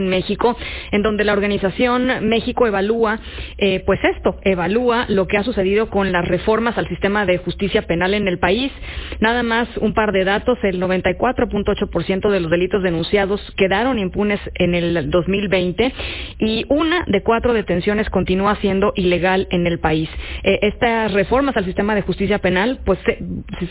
[0.00, 0.56] en México,
[0.90, 3.20] en donde la organización México evalúa,
[3.58, 7.82] eh, pues esto, evalúa lo que ha sucedido con las reformas al sistema de justicia
[7.82, 8.72] penal en el país.
[9.20, 14.74] Nada más un par de datos, el 94.8% de los delitos denunciados quedaron impunes en
[14.74, 15.92] el 2020
[16.38, 20.08] y una de cuatro detenciones continúa siendo ilegal en el país.
[20.42, 22.98] Eh, estas reformas al sistema de justicia penal, pues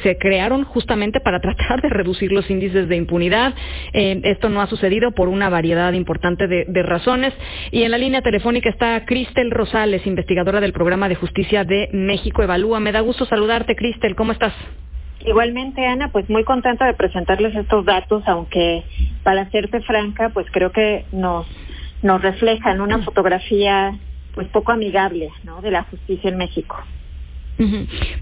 [0.04, 3.54] se, crearon justamente para tratar de reducir los índices de impunidad.
[3.94, 7.34] Eh, esto no ha sucedido por una variedad importante de, razones.
[7.72, 12.44] Y en la línea telefónica está Cristel Rosales, investigadora del programa de justicia de México
[12.44, 12.80] Evalúa.
[12.80, 14.16] Me da gusto saludarte, Cristel.
[14.16, 14.54] ¿Cómo estás?
[15.26, 18.84] Igualmente, Ana, pues muy contenta de presentarles estos datos, aunque
[19.24, 21.46] para serte franca, pues creo que nos,
[22.02, 23.98] nos reflejan una fotografía
[24.34, 25.30] pues poco amigable
[25.62, 26.78] de la justicia en México.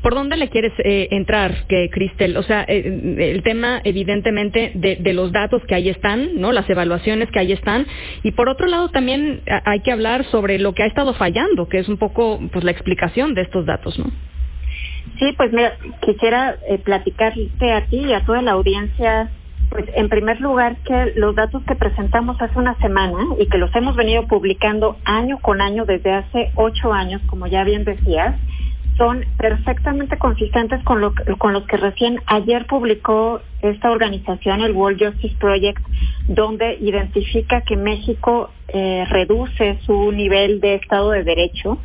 [0.02, 2.38] ¿Por dónde le quieres eh, entrar, que, Cristel?
[2.38, 6.52] O sea, eh, el tema, evidentemente, de, los datos que ahí están, ¿no?
[6.52, 7.86] Las evaluaciones que ahí están.
[8.24, 11.80] Y por otro lado, también hay que hablar sobre lo que ha estado fallando, que
[11.80, 14.06] es un poco, pues, la explicación de estos datos, ¿no?
[15.20, 19.32] Sí, pues mira, quisiera eh, platicarte a ti y a toda la audiencia
[19.70, 23.76] pues en primer lugar que los datos que presentamos hace una semana y que los
[23.76, 28.36] hemos venido publicando año con año desde hace ocho años, como ya bien decías,
[28.98, 35.04] son perfectamente consistentes con, lo, con los que recién ayer publicó esta organización, el World
[35.04, 35.82] Justice Project,
[36.28, 41.80] donde identifica que México eh, reduce su nivel de Estado de Derecho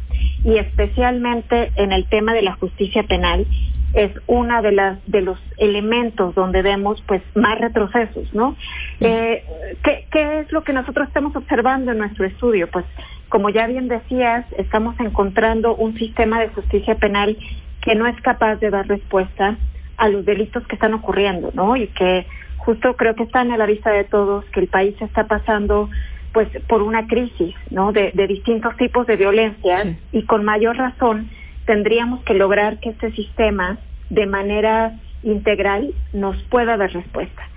[0.45, 3.47] y especialmente en el tema de la justicia penal
[3.95, 8.57] es una de las de los elementos donde vemos pues más retrocesos, ¿no?
[9.01, 9.45] Eh,
[9.83, 12.69] ¿qué, ¿Qué es lo que nosotros estamos observando en nuestro estudio?
[12.71, 12.87] Pues
[13.33, 17.39] como ya bien decías, estamos encontrando un sistema de justicia penal
[17.81, 19.57] que no es capaz de dar respuesta
[19.97, 21.75] a los delitos que están ocurriendo, ¿no?
[21.75, 22.27] Y que
[22.59, 25.89] justo creo que están a la vista de todos que el país está pasando
[26.35, 27.93] pues por una crisis, ¿no?
[27.93, 31.31] De, distintos tipos de violencia y con mayor razón
[31.65, 33.79] tendríamos que lograr que este sistema
[34.11, 37.49] de manera integral nos pueda dar respuesta.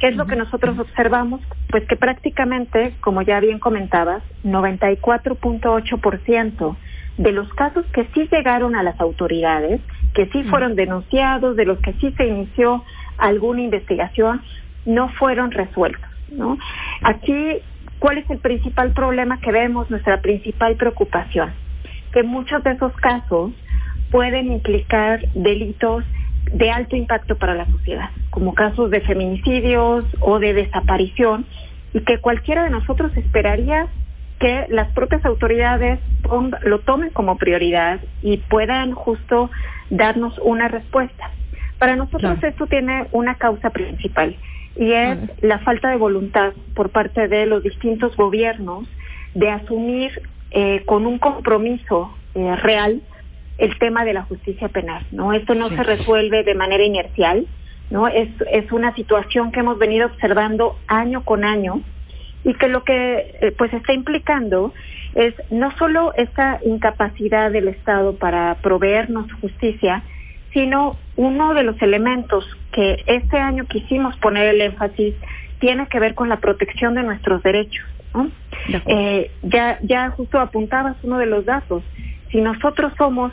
[0.00, 1.40] ¿Qué es lo que nosotros observamos?
[1.70, 6.76] Pues que prácticamente, como ya bien comentabas, 94.8%
[7.18, 9.80] de los casos que sí llegaron a las autoridades,
[10.14, 12.84] que sí fueron denunciados, de los que sí se inició
[13.18, 14.42] alguna investigación,
[14.84, 16.10] no fueron resueltos.
[16.30, 16.58] ¿no?
[17.02, 17.60] Aquí,
[17.98, 21.52] ¿cuál es el principal problema que vemos, nuestra principal preocupación?
[22.12, 23.52] Que muchos de esos casos
[24.10, 26.04] pueden implicar delitos
[26.54, 31.44] de alto impacto para la sociedad, como casos de feminicidios o de desaparición,
[31.92, 33.88] y que cualquiera de nosotros esperaría
[34.38, 36.00] que las propias autoridades
[36.62, 39.50] lo tomen como prioridad y puedan justo
[39.90, 41.30] darnos una respuesta.
[41.78, 44.36] Para nosotros esto tiene una causa principal
[44.76, 48.88] y es la falta de voluntad por parte de los distintos gobiernos
[49.34, 53.02] de asumir eh, con un compromiso eh, real
[53.58, 55.32] el tema de la justicia penal, ¿no?
[55.32, 57.46] Esto no se resuelve de manera inercial,
[57.90, 58.08] ¿no?
[58.08, 61.82] Es, es una situación que hemos venido observando año con año
[62.44, 64.72] y que lo que eh, pues está implicando
[65.14, 70.02] es no solo esta incapacidad del Estado para proveernos justicia,
[70.52, 75.14] sino uno de los elementos que este año quisimos poner el énfasis
[75.58, 77.84] tiene que ver con la protección de nuestros derechos.
[78.12, 78.30] ¿no?
[78.86, 81.82] Eh, ya, ya justo apuntabas uno de los datos.
[82.30, 83.32] Si nosotros somos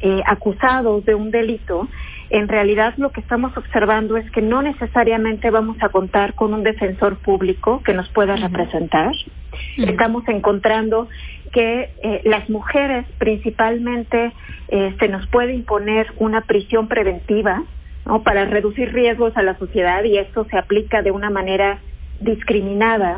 [0.00, 1.88] eh, acusados de un delito,
[2.30, 6.62] en realidad lo que estamos observando es que no necesariamente vamos a contar con un
[6.62, 9.12] defensor público que nos pueda representar.
[9.78, 11.08] Estamos encontrando
[11.52, 14.32] que eh, las mujeres principalmente
[14.68, 17.64] eh, se nos puede imponer una prisión preventiva
[18.04, 18.22] ¿no?
[18.22, 21.78] para reducir riesgos a la sociedad y esto se aplica de una manera
[22.20, 23.16] discriminada.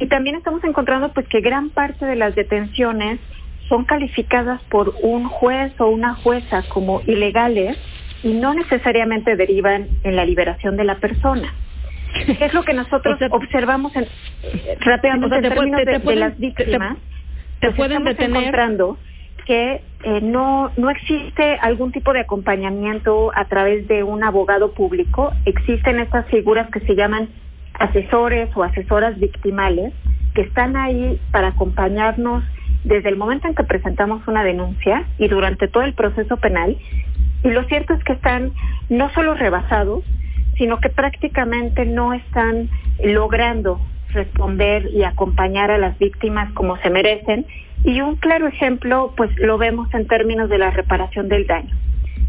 [0.00, 3.20] Y también estamos encontrando pues que gran parte de las detenciones
[3.68, 7.76] son calificadas por un juez o una jueza como ilegales
[8.22, 11.52] y no necesariamente derivan en la liberación de la persona.
[12.26, 14.06] ¿Qué es lo que nosotros observamos en,
[14.80, 16.96] rápidamente en términos de, las víctimas?
[17.60, 18.36] Te, pueden detener.
[18.36, 18.98] encontrando
[19.46, 25.32] que eh, no, no existe algún tipo de acompañamiento a través de un abogado público.
[25.44, 27.28] Existen estas figuras que se llaman
[27.74, 29.92] asesores o asesoras victimales
[30.34, 32.44] que están ahí para acompañarnos
[32.86, 36.76] desde el momento en que presentamos una denuncia y durante todo el proceso penal.
[37.42, 38.52] Y lo cierto es que están
[38.88, 40.04] no solo rebasados,
[40.56, 42.70] sino que prácticamente no están
[43.02, 43.80] logrando
[44.12, 47.44] responder y acompañar a las víctimas como se merecen.
[47.84, 51.74] Y un claro ejemplo, pues lo vemos en términos de la reparación del daño.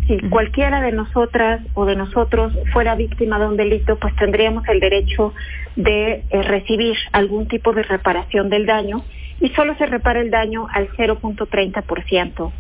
[0.08, 4.80] si cualquiera de nosotras o de nosotros fuera víctima de un delito, pues tendríamos el
[4.80, 5.34] derecho
[5.76, 9.04] de eh, recibir algún tipo de reparación del daño
[9.40, 12.52] y solo se repara el daño al 0.30%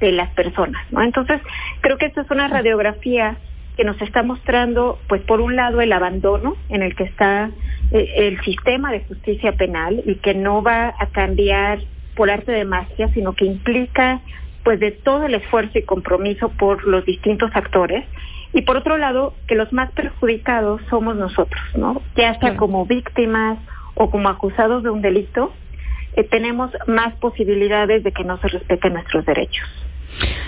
[0.00, 1.02] de las personas, ¿no?
[1.02, 1.40] Entonces,
[1.80, 3.36] creo que esta es una radiografía
[3.76, 7.50] que nos está mostrando, pues por un lado, el abandono en el que está
[7.92, 11.78] eh, el sistema de justicia penal y que no va a cambiar
[12.16, 14.20] por arte de magia, sino que implica
[14.64, 18.04] pues de todo el esfuerzo y compromiso por los distintos actores
[18.52, 22.02] y por otro lado que los más perjudicados somos nosotros, ¿no?
[22.16, 23.58] Ya sea como víctimas
[23.94, 25.52] o como acusados de un delito,
[26.14, 29.66] eh, tenemos más posibilidades de que no se respeten nuestros derechos.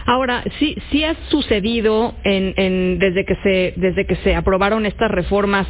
[0.06, 5.66] Ahora, sí, sí ha sucedido en, desde que se desde que se aprobaron estas reformas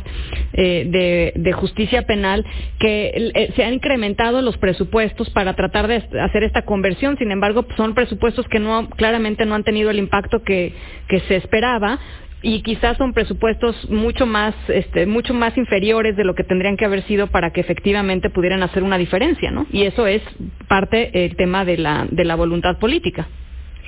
[0.53, 2.47] eh, de, justicia penal
[2.79, 7.19] que eh, se han incrementado los presupuestos para tratar de hacer esta conversión.
[7.19, 10.73] Sin embargo, son presupuestos que no claramente no han tenido el impacto que,
[11.09, 11.99] que se esperaba
[12.43, 16.85] y quizás son presupuestos mucho más este, mucho más inferiores de lo que tendrían que
[16.85, 19.67] haber sido para que efectivamente pudieran hacer una diferencia, ¿no?
[19.71, 20.23] Y eso es
[20.69, 23.29] parte del tema de la de la voluntad política.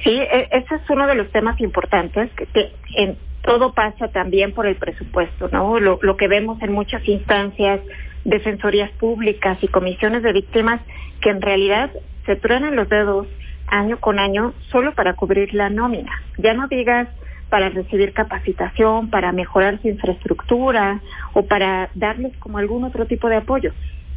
[0.05, 4.67] Sí, e, ese es uno de los temas importantes, que, en todo pasa también por
[4.67, 5.81] el presupuesto, ¿no?
[5.81, 7.81] Lo, lo que vemos en muchas instancias,
[8.25, 10.81] defensorías públicas y comisiones de víctimas,
[11.21, 11.91] que en realidad
[12.27, 13.27] se truenan los dedos
[13.67, 16.13] año con año solo para cubrir la nómina.
[16.39, 17.09] Ya no digas
[17.53, 21.03] para recibir capacitación, para mejorar su infraestructura
[21.35, 23.75] o para darles como algún otro tipo de apoyo.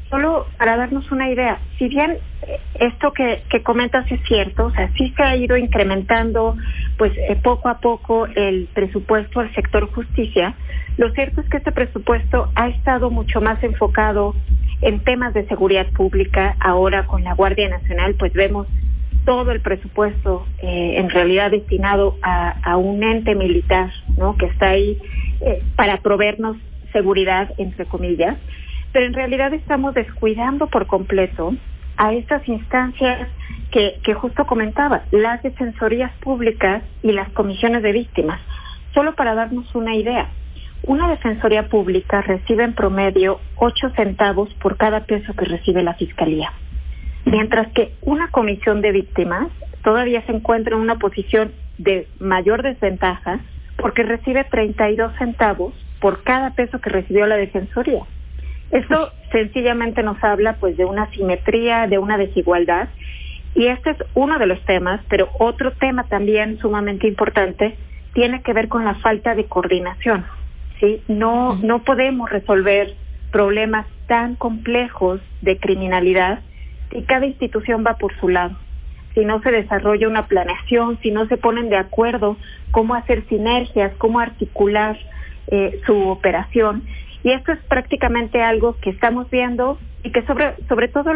[0.10, 4.72] Solo para darnos una idea, si bien eh, esto que, que comentas es cierto, o
[4.72, 6.56] sea, sí se ha ido incrementando
[6.98, 10.56] pues eh, poco a poco el presupuesto al sector justicia,
[10.96, 14.34] lo cierto es que este presupuesto ha estado mucho más enfocado
[14.80, 18.66] en temas de seguridad pública, ahora con la Guardia Nacional pues vemos
[19.26, 24.38] todo el presupuesto eh, en realidad destinado a, un ente militar, ¿no?
[24.38, 25.00] Que está ahí
[25.76, 26.58] para proveernos
[26.92, 28.38] seguridad, entre comillas
[28.96, 31.54] pero en realidad estamos descuidando por completo
[31.98, 33.28] a estas instancias
[33.70, 38.40] que, que justo comentaba, las defensorías públicas y las comisiones de víctimas.
[38.94, 40.30] Solo para darnos una idea,
[40.84, 46.54] una defensoría pública recibe en promedio 8 centavos por cada peso que recibe la fiscalía,
[47.26, 49.48] mientras que una comisión de víctimas
[49.84, 53.40] todavía se encuentra en una posición de mayor desventaja
[53.78, 58.04] porque recibe 32 centavos por cada peso que recibió la defensoría.
[58.72, 62.90] Esto sencillamente nos habla pues de una simetría, de una desigualdad
[63.54, 67.76] y este es uno de los temas, pero otro tema también sumamente importante
[68.14, 70.26] tiene que ver con la falta de coordinación.
[70.80, 71.02] ¿sí?
[71.08, 72.94] No, no podemos resolver
[73.32, 76.40] problemas tan complejos de criminalidad
[76.92, 78.58] si cada institución va por su lado.
[79.14, 82.38] Si no se desarrolla una planeación, si no se ponen de acuerdo
[82.72, 84.98] cómo hacer sinergias, cómo articular
[85.48, 86.84] eh, su operación.
[87.24, 91.12] Y esto es prácticamente algo que estamos viendo y que sobre, sobre todo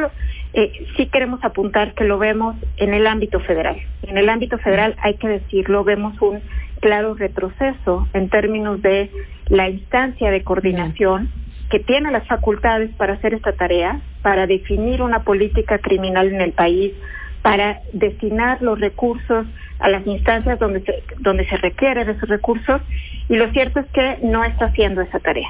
[0.54, 3.78] eh, sí queremos apuntar que lo vemos en el ámbito federal.
[4.04, 6.42] En el ámbito federal, hay que decirlo, vemos un
[6.80, 9.12] claro retroceso en términos de
[9.50, 11.30] la instancia de coordinación
[11.70, 16.52] que tiene las facultades para hacer esta tarea, para definir una política criminal en el
[16.52, 16.94] país,
[17.42, 19.46] para destinar los recursos
[19.80, 22.82] a las instancias donde se, donde se requieren esos recursos
[23.30, 25.50] y lo cierto es que no está haciendo esa tarea.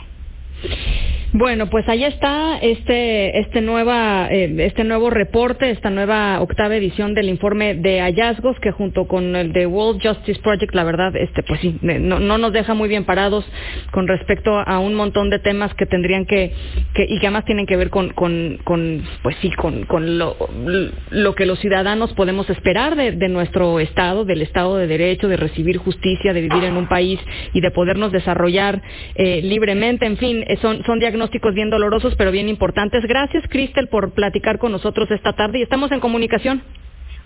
[1.31, 7.13] Bueno, pues ahí está este este nueva eh, este nuevo reporte, esta nueva octava edición
[7.13, 11.44] del informe de hallazgos que junto con el de World Justice Project, la verdad, este
[11.44, 13.45] pues sí, no, no nos deja muy bien parados
[13.92, 16.51] con respecto a un montón de temas que tendrían que,
[16.95, 20.35] que y que además tienen que ver con, con, pues sí, con, con lo,
[21.11, 25.37] lo que los ciudadanos podemos esperar de, de nuestro estado, del estado de derecho, de
[25.37, 27.19] recibir justicia, de vivir en un país
[27.54, 28.81] y de podernos desarrollar
[29.13, 33.06] eh, libremente, en fin, son son diagnósticos diagnósticos bien dolorosos, pero bien importantes.
[33.06, 36.64] Gracias, Cristel, por platicar con nosotros esta tarde y estamos en comunicación.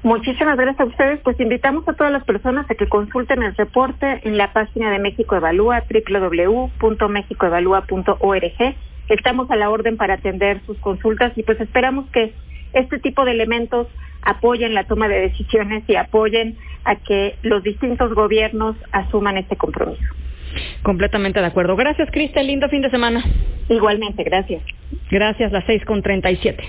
[0.01, 1.19] Muchísimas gracias a ustedes.
[1.19, 4.97] Pues invitamos a todas las personas a que consulten el reporte en la página de
[4.97, 8.75] México Evalúa, www.mexicoevalúa.org.
[9.09, 12.33] Estamos a la orden para atender sus consultas y pues esperamos que
[12.73, 13.85] este tipo de elementos
[14.23, 20.01] apoyen la toma de decisiones y apoyen a que los distintos gobiernos asuman este compromiso.
[20.81, 21.75] Completamente de acuerdo.
[21.75, 22.47] Gracias, Cristel.
[22.47, 23.23] Lindo fin de semana.
[23.69, 24.61] Igualmente, gracias.
[25.09, 26.63] Gracias, las seis con treinta y siete.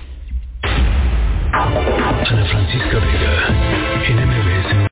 [1.51, 1.81] Ana
[2.25, 3.24] Francisca Vega, NMBS